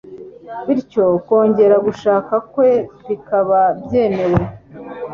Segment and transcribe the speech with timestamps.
[0.65, 2.69] bityo kongera gushaka kwe
[3.07, 4.41] bikaba byemewe